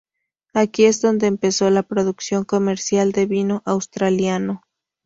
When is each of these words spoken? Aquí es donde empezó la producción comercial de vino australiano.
Aquí 0.55 0.85
es 0.85 0.99
donde 0.99 1.27
empezó 1.27 1.69
la 1.69 1.83
producción 1.83 2.43
comercial 2.43 3.11
de 3.11 3.27
vino 3.27 3.61
australiano. 3.67 4.63